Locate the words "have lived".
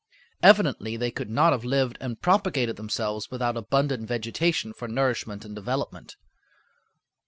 1.51-1.95